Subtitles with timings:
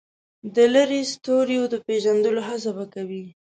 [0.55, 3.23] د لرې ستوریو د پېژندلو هڅه به کوي.